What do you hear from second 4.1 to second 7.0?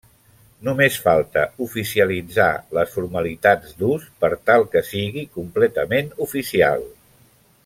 per tal que sigui completament oficial.